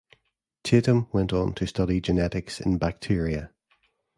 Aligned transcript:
Tatum 0.63 1.09
went 1.13 1.31
on 1.31 1.53
to 1.53 1.67
study 1.67 2.01
genetics 2.01 2.59
in 2.59 2.79
bacteria. 2.79 3.51